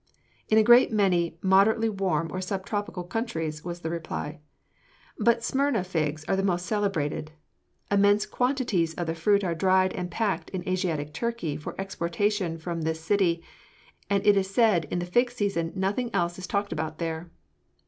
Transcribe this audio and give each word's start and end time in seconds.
"In 0.49 0.57
a 0.57 0.63
great 0.63 0.91
many 0.91 1.37
moderately 1.43 1.87
warm 1.87 2.31
or 2.33 2.41
sub 2.41 2.65
tropical 2.65 3.03
countries," 3.03 3.63
was 3.63 3.81
the 3.81 3.91
reply, 3.91 4.39
"but 5.19 5.43
Smyrna 5.43 5.83
figs 5.83 6.25
are 6.25 6.35
the 6.35 6.41
most 6.41 6.65
celebrated. 6.65 7.33
Immense 7.91 8.25
quantities 8.25 8.95
of 8.95 9.05
the 9.05 9.13
fruit 9.13 9.43
are 9.43 9.53
dried 9.53 9.93
and 9.93 10.09
packed 10.09 10.49
in 10.49 10.67
Asiatic 10.67 11.13
Turkey 11.13 11.55
for 11.55 11.79
exportation 11.79 12.57
from 12.57 12.81
this 12.81 12.99
city, 12.99 13.43
and 14.09 14.25
it 14.25 14.35
is 14.35 14.49
said 14.49 14.85
that 14.85 14.91
in 14.91 14.97
the 14.97 15.05
fig 15.05 15.29
season 15.29 15.71
nothing 15.75 16.09
else 16.15 16.39
is 16.39 16.47
talked 16.47 16.71
about 16.73 16.97
there." 16.97 17.29